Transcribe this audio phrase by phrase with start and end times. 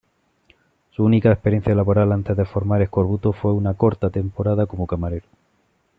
[0.89, 5.27] Su única experiencia laboral antes de formar Eskorbuto fue una corta temporada como camarero.